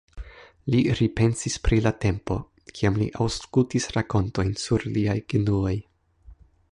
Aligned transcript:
Li 0.75 0.79
repensis 0.99 1.57
pri 1.67 1.77
la 1.87 1.91
tempo, 2.07 2.37
kiam 2.79 2.97
li 3.03 3.09
aŭskultis 3.27 3.87
rakontojn 3.99 4.55
sur 4.65 4.87
liaj 4.97 5.19
genuoj. 5.35 5.79